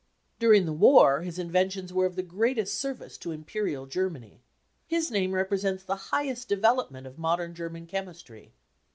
[0.39, 4.41] During the war his inventions were | of the greatest service to Imperial Germany.
[4.87, 8.51] His name V represents the highest development of modern German chemistry.